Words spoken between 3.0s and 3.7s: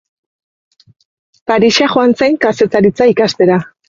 ikastera.